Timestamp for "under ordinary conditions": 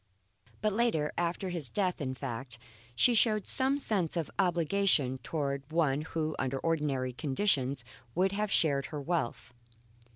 6.39-7.83